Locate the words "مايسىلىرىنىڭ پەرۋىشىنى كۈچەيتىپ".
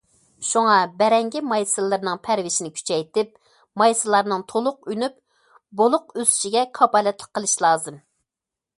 1.49-3.37